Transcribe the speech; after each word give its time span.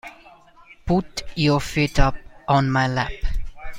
Put 0.87 1.21
your 1.35 1.61
feet 1.61 1.99
up 1.99 2.15
on 2.47 2.71
my 2.71 2.87
lap. 2.87 3.11